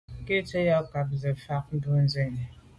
Nkwé 0.21 0.35
ze 0.49 0.59
nkàb 0.83 1.09
zə̄ 1.21 1.33
à 1.55 1.59
fâ’ 1.61 1.65
bû 1.83 1.95
zə̀’nì. 2.11 2.43